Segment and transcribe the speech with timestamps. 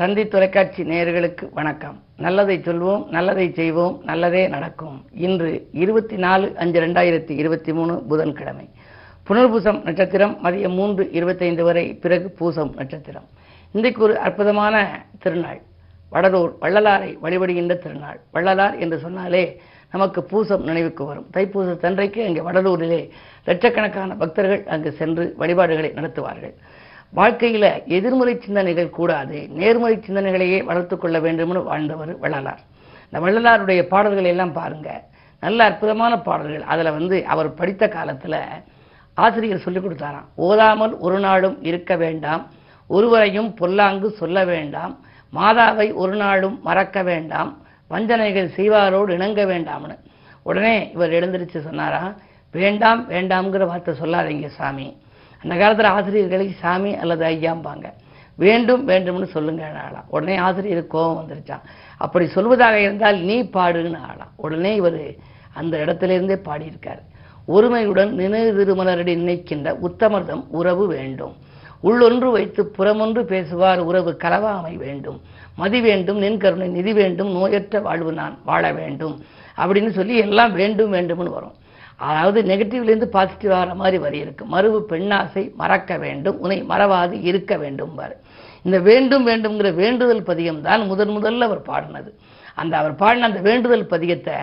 [0.00, 2.02] தந்தி தொலைக்காட்சி நேயர்களுக்கு வணக்கம்.
[2.16, 5.04] நல்லதை சொல்வோம் நல்லதை செய்வோம் நல்லதே நடக்கும்.
[5.26, 8.68] இன்று இருபத்தி நாலு அஞ்சு ரெண்டாயிரத்தி இருபத்தி மூணு புதன்கிழமை.
[9.28, 13.26] புனர்பூசம் நட்சத்திரம் மதியம் மூன்று இருபத்தைந்து வரை பிறகு பூசம் நட்சத்திரம்.
[13.72, 15.60] இன்றைக்கு ஒரு அற்புதமான திருநாள்.
[16.12, 18.20] வடலூர் வள்ளலாரை வழிபடுகின்ற திருநாள்.
[18.32, 19.60] வள்ளலார் என்று சொன்னாலே
[19.92, 21.26] நமக்கு பூசம் நினைவுக்கு வரும்.
[21.32, 23.10] தைப்பூசத்தன்றைக்கு அங்கே வடலூரிலே
[23.44, 26.56] லட்சக்கணக்கான பக்தர்கள் அங்கு சென்று வழிபாடுகளை நடத்துவார்கள்.
[27.12, 32.60] வாழ்க்கையில் எதிர்மறை சிந்தனைகள் கூடாது நேர்மறை சிந்தனைகளையே வளர்த்து கொள்ள வேண்டும்னு வாழ்ந்தவர் வள்ளலார்.
[33.10, 35.04] இந்த வள்ளலாருடைய பாடல்கள் எல்லாம் பாருங்க.
[35.40, 36.62] நல்ல அற்புதமான பாடல்கள்.
[36.62, 38.38] அதில் வந்து அவர் படித்த காலத்தில்
[39.14, 42.48] ஆசிரியர் சொல்லிக் கொடுத்தாராம் ஓதாமல் ஒரு நாளும் இருக்க வேண்டாம்
[42.86, 44.98] ஒருவரையும் பொல்லாங்கு சொல்ல வேண்டாம்
[45.32, 47.50] மாதாவை ஒரு நாளும் மறக்க வேண்டாம்
[47.90, 49.96] வஞ்சனைகள் செய்வாரோடு இணங்க வேண்டாம்னு.
[50.42, 52.14] உடனே இவர் எழுந்திருச்சு சொன்னாரா
[52.52, 55.02] வேண்டாம் வேண்டாம்ங்கிற வார்த்தை சொல்லாதீங்க சாமி.
[55.42, 57.92] அந்த காலத்தில் ஆசிரியர்களை சாமி அல்லது ஐயாம்பாங்க.
[58.34, 61.60] வேண்டும் வேண்டும்னு சொல்லுங்க ஆளாம் உடனே ஆசிரியருக்கு கோபம் வந்துருச்சான்
[61.96, 64.32] அப்படி சொல்வதாக இருந்தால் நீ பாடுன்னு ஆளாம்.
[64.36, 65.14] உடனே இவர்
[65.54, 66.38] அந்த இடத்துல இருந்தே
[67.48, 71.34] ஒருமையுடன் நினைவு திருமலரடி நினைக்கின்ற உத்தமர்தம் உறவு வேண்டும்.
[71.82, 75.20] உள்ளொன்று வைத்து புறமொன்று பேசுவார் உறவு கலவாமை வேண்டும்.
[75.56, 79.20] மதி வேண்டும் நின் கருணை நிதி வேண்டும் நோயற்ற வாழ்வு நான் வாழ வேண்டும்.
[79.56, 81.52] அப்படின்னு சொல்லி எல்லாம் வேண்டும் வேண்டும்னு வரும்.
[82.08, 84.44] அதாவது நெகட்டிவ்லேருந்து பாசிட்டிவ் ஆகிற மாதிரி வரி இருக்கு.
[84.54, 88.14] மறுவு பெண்ணாசை மறக்க வேண்டும் உனை மறவாது இருக்க வேண்டும் பாரு.
[88.66, 92.10] இந்த வேண்டும் வேண்டும்ங்கிற வேண்டுதல் பதியம் தான் முதன் முதல்ல அவர் பாடினது.
[92.60, 94.36] அந்த அவர் பாடின அந்த வேண்டுதல் பதியத்தை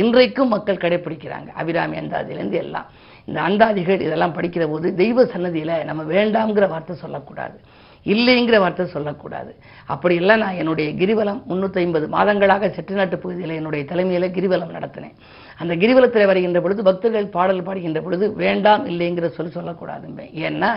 [0.00, 2.88] இன்றைக்கும் மக்கள் கடைபிடிக்கிறாங்க அபிராமி அந்தாதியிலேருந்து எல்லாம்.
[3.28, 7.56] இந்த அந்தாதிகள் இதெல்லாம் படிக்கிற போது தெய்வ சன்னதியில் நம்ம வேண்டாம்ங்கிற வார்த்தை சொல்லக்கூடாது.
[8.06, 9.50] இல்லைங்கிற வார்த்தை சொல்லக்கூடாது.
[9.92, 15.14] அப்படியெல்லாம் நான் என்னுடைய கிரிவலம் முந்நூற்றி ஐம்பது மாதங்களாக செட்டிநாட்டு பகுதியில் என்னுடைய தலைமையில் கிரிவலம் நடத்தினேன்.
[15.62, 20.70] அந்த கிரிவலத்தில் வருகின்ற பொழுது பக்தர்கள் பாடல் பாடுகின்ற பொழுது வேண்டாம் இல்லைங்கிற சொல்லி சொல்லக்கூடாதுமே ஏன்னா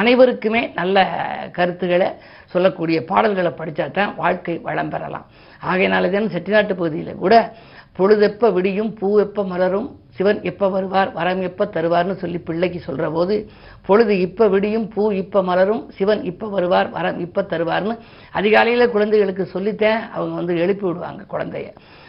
[0.00, 1.06] அனைவருக்குமே நல்ல
[1.58, 2.08] கருத்துக்களை
[2.54, 5.28] சொல்லக்கூடிய பாடல்களை படித்தா தான் வாழ்க்கை வளம் பெறலாம்.
[5.62, 7.34] ஆகையினால தான் செட்டிநாட்டு பகுதியில் கூட
[7.98, 9.86] பொழுதெப்ப விடியும் பூ எப்ப மலரும்
[10.16, 13.34] சிவன் எப்ப வருவார் வரம் எப்ப தருவார்னு சொல்லி பிள்ளைக்கு சொல்ற போது
[13.82, 17.94] பொழுது இப்ப விடியும் பூ இப்ப மலரும் சிவன் இப்ப வருவார் வரம் இப்ப தருவார்னு
[18.32, 21.68] அதிகாலையில் குழந்தைகளுக்கு சொல்லித்தேன் அவங்க வந்து எழுப்பி விடுவாங்க குழந்தைய.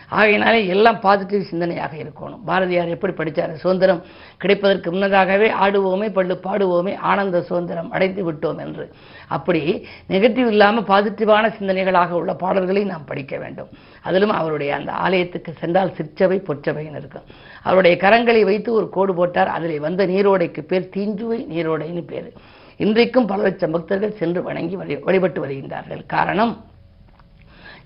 [0.10, 2.44] ஆகையினாலே எல்லாம் பாசிட்டிவ் சிந்தனையாக இருக்கணும்.
[2.46, 4.04] பாரதியார் எப்படி படித்தார் சுதந்திரம்
[4.38, 8.94] கிடைப்பதற்கு முன்னதாகவே ஆடுவோமே பள்ளு பாடுவோமே ஆனந்த சுதந்திரம் அடைந்து விட்டோம் என்று.
[9.28, 13.68] அப்படி நெகட்டிவ் இல்லாமல் பாசிட்டிவான சிந்தனைகளாக உள்ள பாடல்களை நாம் படிக்க வேண்டும்.
[14.02, 17.24] அதிலும் அவருடைய அந்த ஆலயத்துக்கு சென்றால் சிற்சபை பொற்றவைன்னு இருக்கும்.
[17.64, 19.48] அவருடைய கரங்களை வைத்து ஒரு கோடு போட்டார்.
[19.48, 22.34] அதில் வந்த நீரோடைக்கு பேர் தீஞ்சுவை நீரோடைன்னு பேர்.
[22.78, 26.06] இன்றைக்கும் பல லட்சம் பக்தர்கள் சென்று வணங்கி வழி வழிபட்டு வருகின்றார்கள்.
[26.06, 26.66] காரணம்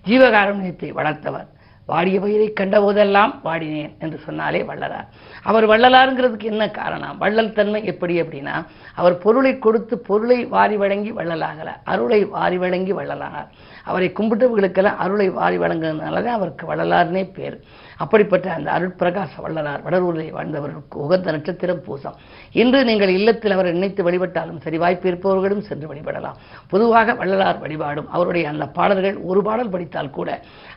[0.05, 1.49] ஜீவகாருண்யத்தை வளர்த்தவர்.
[1.85, 5.07] வாடிய பயிரை கண்டபோதெல்லாம் வாடினேன் என்று சொன்னாலே வள்ளலார்.
[5.43, 7.17] அவர் வள்ளலாருங்கிறதுக்கு என்ன காரணம்?
[7.17, 8.65] வள்ளல் தன்மை எப்படி அப்படின்னா
[8.95, 11.69] அவர் பொருளை கொடுத்து பொருளை வாரி வழங்கி வள்ளலாகல.
[11.83, 13.49] அருளை வாரி வழங்கி வள்ளலானார்.
[13.83, 17.63] அவரை கும்பிட்டவர்களுக்கெல்லாம் அருளை வாரி வழங்குறதுனால தான் அவருக்கு வள்ளலார்னே பேர்.
[18.03, 22.17] அப்படிப்பட்ட அந்த அருட்பிரகாச வள்ளலார் வடலூரில் வாழ்ந்தவர்களுக்கு உகந்த நட்சத்திரம் பூசம்
[22.61, 26.37] இன்று நீங்கள் இல்லத்தில் அவரை நினைத்து வழிபட்டாலும் சரி வாய்ப்பு இருப்பவர்களும் சென்று வழிபடலாம்.
[26.73, 30.29] பொதுவாக வள்ளலார் வழிபாடும் அவருடைய அந்த பாடல்கள் ஒரு பாடல் படித்தால் கூட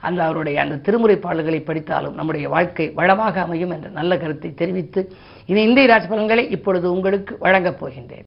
[0.09, 5.03] அந்த அவருடைய அந்த திருமுறை பாடல்களை படித்தாலும் நம்முடைய வாழ்க்கை வளமாக அமையும் என்ற நல்ல கருத்தை தெரிவித்து
[5.51, 8.27] இனி இந்திய ராசி பலன்களை இப்பொழுது உங்களுக்கு வழங்கப் போகின்றேன்.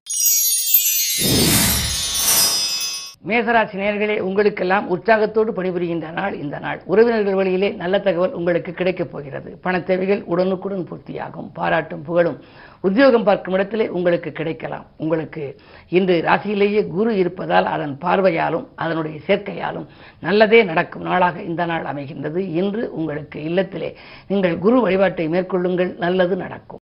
[3.28, 6.82] மேசராசி நேர்களே உங்களுக்கெல்லாம் உற்சாகத்தோடு பணிபுரிகின்ற நாள் இந்த நாள்.
[6.86, 9.50] உறவினர்கள் வழியிலே நல்ல தகவல் உங்களுக்கு கிடைக்கப் போகிறது.
[9.62, 11.50] பண தேவைகள் உடனுக்குடன் பூர்த்தியாகும்.
[11.54, 12.38] பாராட்டும் புகழும்.
[12.82, 14.86] உத்தியோகம் பார்க்கும் இடத்திலே உங்களுக்கு கிடைக்கலாம்.
[14.98, 15.56] உங்களுக்கு
[15.90, 19.88] இன்று ராசியிலேயே குரு இருப்பதால் அதன் பார்வையாலும் அதனுடைய சேர்க்கையாலும்
[20.20, 22.38] நல்லதே நடக்கும் நாளாக இந்த நாள் அமைகின்றது.
[22.38, 23.94] இன்று உங்களுக்கு இல்லத்திலே
[24.28, 25.98] நீங்கள் குரு வழிபாட்டை மேற்கொள்ளுங்கள்.
[25.98, 26.80] நல்லது நடக்கும்.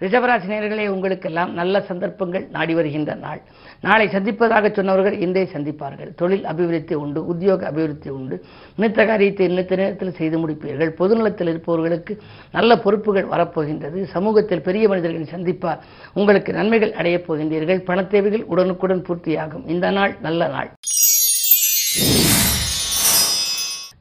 [0.00, 3.40] ரிஷபராசி நேர்களே உங்களுக்கெல்லாம் நல்ல சந்தர்ப்பங்கள் நாடி வருகின்ற நாள்.
[3.80, 6.14] நாளை சந்திப்பதாக சொன்னவர்கள் இன்றே சந்திப்பார்கள்.
[6.14, 8.44] தொழில் அபிவிருத்தி உண்டு உத்தியோக அபிவிருத்தி உண்டு.
[8.76, 10.92] நினைத்த காரியத்தை நினைத்த நேரத்தில் செய்து முடிப்பீர்கள்.
[10.98, 12.22] பொதுநலத்தில் இருப்பவர்களுக்கு
[12.52, 14.04] நல்ல பொறுப்புகள் வரப்போகின்றது.
[14.04, 15.78] சமூகத்தில் பெரிய மனிதர்களை சந்திப்பார்.
[16.14, 17.82] உங்களுக்கு நன்மைகள் அடையப் போகின்றீர்கள்.
[17.86, 19.68] பணத்தேவைகள் உடனுக்குடன் பூர்த்தியாகும்.
[19.68, 20.70] இந்த நாள் நல்ல நாள்.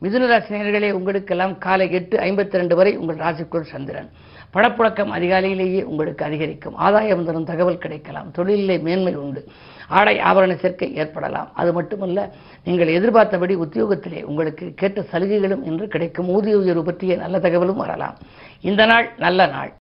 [0.01, 4.09] மிதுன உங்களுக்கெல்லாம் காலை எட்டு ஐம்பத்தி ரெண்டு வரை உங்கள் ராசிக்குள் சந்திரன்.
[4.55, 6.75] பணப்புழக்கம் அதிகாலையிலேயே உங்களுக்கு அதிகரிக்கும்.
[6.75, 8.31] ஆதாயம் தரும் தகவல் கிடைக்கலாம்.
[8.37, 9.41] தொழிலிலே மேன்மை உண்டு.
[9.87, 11.49] ஆடை ஆபரண சேர்க்கை ஏற்படலாம்.
[11.53, 16.29] அது மட்டுமல்ல நீங்கள் எதிர்பார்த்தபடி உத்தியோகத்திலே உங்களுக்கு கேட்ட சலுகைகளும் இன்று கிடைக்கும்.
[16.29, 18.17] ஊதிய உயர்வு பற்றிய நல்ல தகவலும் வரலாம்.
[18.61, 19.73] இந்த நாள் நல்ல நாள்.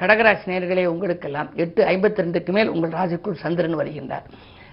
[0.00, 4.26] கடகராசி நேர்களே உங்களுக்கெல்லாம் எட்டு ஐம்பத்தி ரெண்டுக்கு மேல் உங்கள் ராசிக்குள் சந்திரன் வருகின்றார்.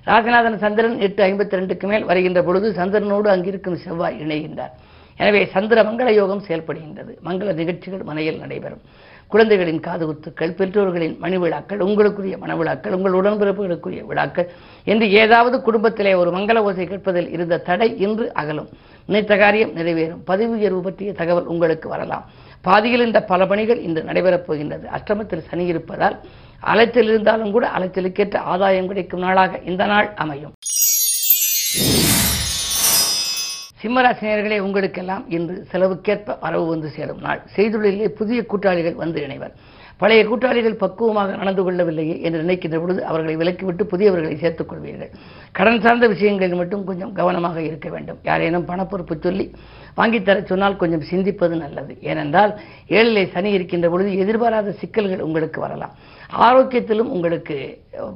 [0.06, 4.76] ராசிநாதன் சந்திரன் எட்டு ஐம்பத்தி ரெண்டுக்கு மேல் வருகின்ற பொழுது சந்திரனோடு அங்கிருக்கும் செவ்வாய் இணைகின்றார்.
[5.18, 7.12] எனவே சந்திர மங்கள யோகம் செயல்படுகின்றது.
[7.26, 8.82] மங்கள நிகழ்ச்சிகள் மனையில் நடைபெறும்.
[9.28, 14.50] குழந்தைகளின் காதுகுத்துக்கள் பெற்றோர்களின் மணி விழாக்கள் உங்களுக்குரிய மனவிழாக்கள் உங்கள் உடன்பிறப்புகளுக்குரிய விழாக்கள்
[14.92, 18.70] என்று ஏதாவது குடும்பத்திலே ஒரு மங்கள ஓசை கேட்பதில் இருந்த தடை இன்று அகலும்.
[19.06, 20.22] நினைத்த காரியம் நிறைவேறும்.
[20.26, 22.26] பதிவு உயர்வு பற்றிய தகவல் உங்களுக்கு வரலாம்.
[22.62, 24.86] பாதியில் இந்த பல பணிகள் இன்று நடைபெறப் போகின்றது.
[24.98, 26.18] அஷ்டமத்தில் சனி இருப்பதால்
[26.60, 30.55] அலைச்சல் இருந்தாலும் கூட அலைச்சலுக்கேற்ற ஆதாயம் கிடைக்கும் நாளாக இந்த நாள் அமையும்.
[33.86, 37.42] சிம்மராசினியர்களே உங்களுக்கெல்லாம் இன்று செலவுக்கேற்ப வரவு வந்து சேரும் நாள்.
[37.56, 39.54] செய்துள்ளிலே புதிய கூட்டாளிகள் வந்து இணைவர்.
[40.02, 45.12] பழைய கூட்டாளிகள் பக்குவமாக நடந்து கொள்ளவில்லையே என்று நினைக்கின்ற பொழுது அவர்களை விலக்கிவிட்டு புதியவர்களை சேர்த்துக் கொள்வீர்கள்.
[45.52, 48.20] கடன் சார்ந்த விஷயங்களில் மட்டும் கொஞ்சம் கவனமாக இருக்க வேண்டும்.
[48.24, 49.46] யாரேனும் பணப்பொறுப்பு சொல்லி
[50.00, 51.94] வாங்கித்தர சொன்னால் கொஞ்சம் சிந்திப்பது நல்லது.
[52.02, 52.54] ஏனென்றால்
[52.98, 55.96] ஏழிலே சனி இருக்கின்ற பொழுது எதிர்பாராத சிக்கல்கள் உங்களுக்கு வரலாம்.
[56.46, 57.56] ஆரோக்கியத்திலும் உங்களுக்கு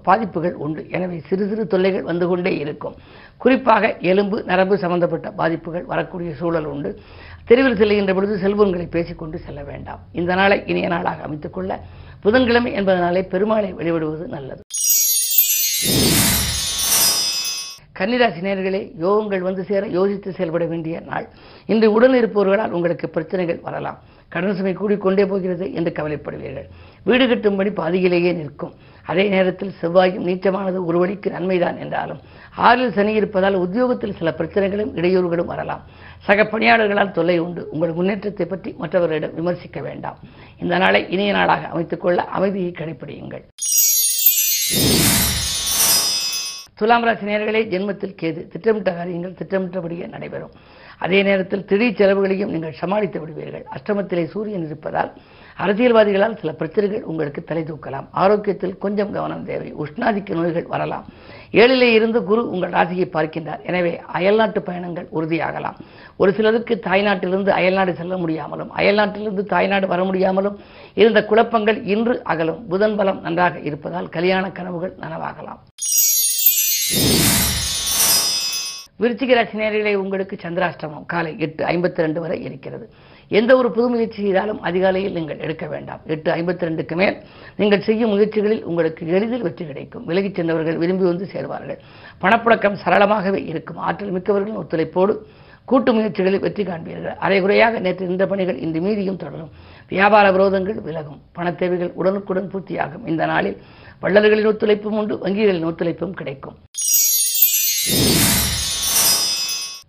[0.04, 0.82] பாதிப்புகள் உண்டு.
[0.90, 2.96] எனவே சிறு சிறு தொல்லைகள் வந்து கொண்டே இருக்கும்.
[3.38, 6.90] குறிப்பாக எலும்பு நரம்பு சம்பந்தப்பட்ட பாதிப்புகள் வரக்கூடிய சூழல் உண்டு.
[7.50, 10.00] தெருவில் செல்கின்ற பொழுது செல்வங்களை பேசிக்கொண்டு செல்ல வேண்டாம்.
[10.12, 11.80] இந்த நாளை இனிய நாளாக அமைத்துக் கொள்ள
[12.22, 14.62] புதன்கிழமை என்பதனாலே பெருமாளை வழிபடுவது நல்லது.
[18.00, 21.28] கன்னிராசி நேர்களே யோகங்கள் வந்து சேர யோசித்து செயல்பட வேண்டிய நாள்.
[21.66, 24.00] இன்று உடன் இருப்பவர்களால் உங்களுக்கு பிரச்சனைகள் வரலாம்.
[24.30, 26.68] கடன் சுமை கூடிக்கொண்டே போகிறது என்று கவலைப்படுவீர்கள்.
[27.04, 28.74] வீடு கட்டும்படி பாதியிலேயே நிற்கும்.
[29.06, 32.20] அதே நேரத்தில் செவ்வாயும் நீச்சமானது ஒரு வழிக்கு நன்மைதான் என்றாலும்
[32.56, 35.82] ஆறில் சனி இருப்பதால் உத்தியோகத்தில் சில பிரச்சனைகளும் இடையூறுகளும் வரலாம்.
[36.28, 37.62] சக பணியாளர்களால் தொல்லை உண்டு.
[37.74, 40.18] உங்கள் முன்னேற்றத்தை பற்றி மற்றவர்களிடம் விமர்சிக்க வேண்டாம்.
[40.64, 43.46] இந்த நாளை இனிய நாளாக அமைத்துக்கொள்ள அமைதியை கடைபிடியுங்கள்
[46.80, 48.42] துலாம் ராசி நேர்களே ஜென்மத்தில் கேது.
[48.52, 50.54] திட்டமிட்ட காரியங்கள் திட்டமிட்டபடியே நடைபெறும்.
[51.06, 53.66] அதே நேரத்தில் திடீர் செலவுகளையும் நீங்கள் சமாளித்து விடுவீர்கள்.
[53.76, 55.12] அஷ்டமத்திலே சூரியன் இருப்பதால்
[55.64, 58.08] அரசியல்வாதிகளால் சில பிரச்சனைகள் உங்களுக்கு தலை தூக்கலாம்.
[58.12, 59.74] ஆரோக்கியத்தில் கொஞ்சம் கவனம் தேவை.
[59.84, 61.06] உஷ்ணாதிக்க நோய்கள் வரலாம்.
[61.52, 63.62] ஏழிலே இருந்து குரு உங்கள் ராசியை பார்க்கின்றார்.
[63.70, 65.78] எனவே அயல்நாட்டு பயணங்கள் உறுதியாகலாம்.
[66.22, 70.60] ஒரு சிலருக்கு தாய்நாட்டிலிருந்து அயல்நாடு செல்ல முடியாமலும் அயல்நாட்டிலிருந்து தாய்நாடு வர முடியாமலும்
[70.94, 72.62] இருந்த குழப்பங்கள் இன்று அகலும்.
[72.72, 75.62] புதன் பலம் நன்றாக இருப்பதால் கல்யாண கனவுகள் நனவாகலாம்.
[79.02, 82.88] விருச்சிக ராசி நேரிலே உங்களுக்கு சந்திராஷ்டமம் காலை எட்டு ஐம்பத்தி ரெண்டு வரை இருக்கிறது.
[83.30, 86.00] எந்த ஒரு புது முயற்சி செய்தாலும் அதிகாலையில் நீங்கள் எடுக்க வேண்டாம்.
[86.06, 87.18] எட்டு ஐம்பத்தி ரெண்டுக்கு மேல்
[87.56, 90.06] நீங்கள் செய்யும் முயற்சிகளில் உங்களுக்கு எளிதில் வெற்றி கிடைக்கும்.
[90.06, 91.78] விலகிச் சென்றவர்கள் விரும்பி வந்து சேர்வார்கள்.
[92.22, 93.78] பணப்புழக்கம் சரளமாகவே இருக்கும்.
[93.78, 95.18] ஆற்றல் மிக்கவர்களின் ஒத்துழைப்போடு
[95.66, 97.16] கூட்டு முயற்சிகளில் வெற்றி காண்பீர்கள்.
[97.16, 99.50] அரைகுறையாக நேற்று இந்த பணிகள் இன்று மீதியும் தொடரும்.
[99.90, 101.22] வியாபார விரோதங்கள் விலகும்.
[101.32, 103.08] பணத் தேவைகள் உடனுக்குடன் பூர்த்தியாகும்.
[103.08, 103.58] இந்த நாளில்
[104.02, 106.56] வள்ளல்களின் ஒத்துழைப்பும் உண்டு வங்கிகளின் ஒத்துழைப்பும் கிடைக்கும்.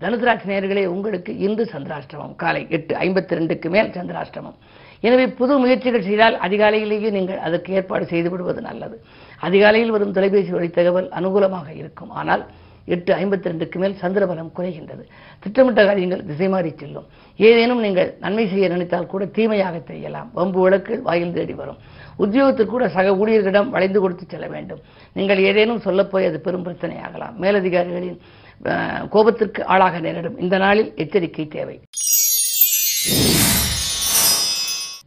[0.03, 4.57] தனுசராசி நேர்களே உங்களுக்கு இன்று சந்திராஷ்டமம் காலை எட்டு ஐம்பத்தி ரெண்டுக்கு மேல் சந்திராஷ்டமம்.
[5.07, 8.97] எனவே புது முயற்சிகள் செய்தால் அதிகாலையிலேயே நீங்கள் அதற்கு ஏற்பாடு செய்து விடுவது நல்லது.
[9.49, 12.11] அதிகாலையில் வரும் தொலைபேசி வழி தகவல் அனுகூலமாக இருக்கும்.
[12.21, 12.43] ஆனால்
[12.95, 15.03] எட்டு ஐம்பத்தி ரெண்டுக்கு மேல் சந்திரபலம் குறைகின்றது.
[15.43, 17.07] திட்டமிட்ட காரியங்கள் திசை மாறி செல்லும்.
[17.39, 20.29] ஏதேனும் நீங்கள் நன்மை செய்ய நினைத்தால் கூட தீமையாக தெரியலாம்.
[20.39, 21.81] வம்பு விளக்கு வாயில் தேடி வரும்.
[22.25, 24.81] உத்தியோகத்தில் கூட சக ஊழியர்களிடம் வளைந்து கொடுத்து செல்ல வேண்டும்.
[25.19, 27.37] நீங்கள் ஏதேனும் சொல்லப்போய் அது பெரும் பிரச்சனையாகலாம்.
[27.45, 28.21] மேலதிகாரிகளின்
[29.15, 30.39] கோபத்திற்கு ஆளாக நேரிடும்.
[30.39, 31.81] இந்த நாளில் எச்சரிக்கை தேவை.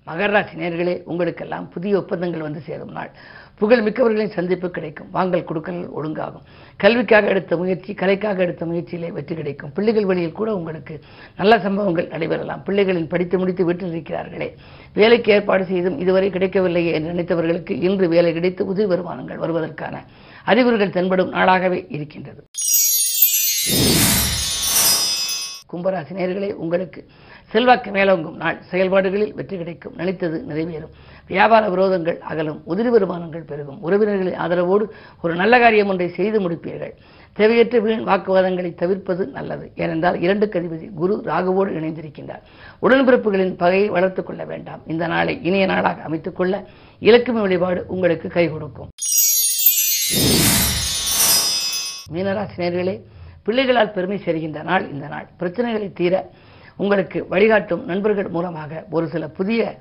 [0.08, 3.12] மகர ராசி நேர்களே உங்களுக்கெல்லாம் புதிய ஒப்பந்தங்கள் வந்து சேரும் நாள்.
[3.60, 5.10] புகழ் மிக்கவர்களின் சந்திப்பு கிடைக்கும்.
[5.12, 6.46] வாங்கல் கொடுக்கல் ஒழுங்காகும்.
[6.78, 9.72] கல்விக்காக எடுத்த முயற்சி கலைக்காக எடுத்த முயற்சியிலே வெற்றி கிடைக்கும்.
[9.72, 11.00] பிள்ளைகள் வழியில் கூட உங்களுக்கு
[11.38, 12.64] நல்ல சம்பவங்கள் நடைபெறலாம்.
[12.66, 14.50] பிள்ளைகளின் படித்து முடித்து வீட்டில் இருக்கிறார்களே.
[14.94, 20.04] வேலைக்கு ஏற்பாடு செய்தும் இதுவரை கிடைக்கவில்லையே என்று நினைத்தவர்களுக்கு இன்று வேலை கிடைத்து உதவி வருமானங்கள் வருவதற்கான
[20.44, 22.44] அறிகுறிகள் தென்படும் நாளாகவே இருக்கின்றது.
[25.73, 27.06] கும்பராசி நேர்களே உங்களுக்கு
[27.49, 28.61] செல்வாக்கு மேலோங்கும் நாள்.
[28.61, 29.94] செயல்பாடுகளில் வெற்றி கிடைக்கும்.
[29.97, 30.92] நினைத்தது நிறைவேறும்.
[31.27, 32.63] வியாபார விரோதங்கள் அகலும்.
[32.68, 33.81] உதிரி வருமானங்கள் பெருகும்.
[33.81, 34.83] உறவினர்களின் ஆதரவோடு
[35.21, 36.92] ஒரு நல்ல காரியம் ஒன்றை செய்து முடிப்பீர்கள்.
[37.33, 39.71] தேவையற்ற வீண் வாக்குவாதங்களை தவிர்ப்பது நல்லது.
[39.75, 42.42] ஏனென்றால் இரண்டு கதிபதி குரு ராகுவோடு இணைந்திருக்கின்றார்.
[42.81, 44.81] உடன்பிறப்புகளின் பகையை வளர்த்துக் கொள்ள வேண்டாம்.
[44.87, 46.68] இந்த நாளை இனிய நாளாக அமைத்துக் கொள்ள
[47.01, 48.89] இலக்குமி வழிபாடு உங்களுக்கு கை கொடுக்கும்.
[52.13, 53.01] மீனராசி நேர்களே
[53.45, 55.28] பிள்ளைகளால் பெருமை சேர்கின்ற நாள் இந்த நாள்.
[55.40, 56.23] பிரச்சனைகளை தீர
[56.83, 59.76] உங்களுக்கு வழிகாட்டும் நண்பர்கள் மூலமாக ஒரு சில புதிய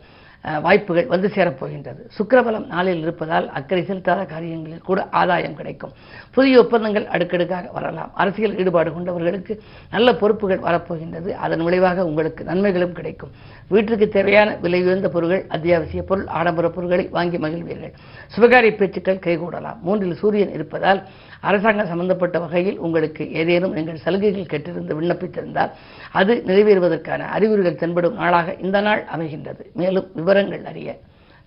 [0.64, 5.92] வாய்ப்புகள் வந்து சேரப்போகின்றது சுக்கரபலம் நாளில் இருப்பதால் அக்கறை செலுத்தாத காரியங்களில் கூட ஆதாயம் கிடைக்கும்.
[6.36, 8.10] புதிய ஒப்பந்தங்கள் அடுக்கடுக்காக வரலாம்.
[8.14, 9.54] அரசியல் ஈடுபாடு கொண்டவர்களுக்கு
[9.90, 11.30] நல்ல பொறுப்புகள் வரப்போகின்றது.
[11.44, 13.32] அதன் விளைவாக உங்களுக்கு நன்மைகளும் கிடைக்கும்.
[13.68, 17.94] வீட்டிற்கு தேவையான விலை உயர்ந்த பொருட்கள் அத்தியாவசிய பொருள் ஆடம்பர பொருட்களை வாங்கி மகிழ்வீர்கள்.
[18.36, 19.80] சுபகாரிய பேச்சுக்கள் கைகூடலாம்.
[19.80, 21.02] மூன்றில் சூரியன் இருப்பதால்
[21.48, 25.72] அரசாங்கம் சம்பந்தப்பட்ட வகையில் உங்களுக்கு ஏதேனும் நீங்கள் சலுகைகள் கேட்டிருந்து விண்ணப்பித்திருந்தால்
[26.20, 29.64] அது நிறைவேறுவதற்கான அறிகுறிகள் தென்படும் நாளாக இந்த நாள் அமைகின்றது.
[29.80, 30.98] மேலும் விவரங்கள் அறிய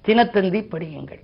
[0.05, 1.23] தினத்தந்தி படியுங்கள்.